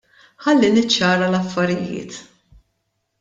[0.45, 2.17] Ħalli niċċara l-affarijiet.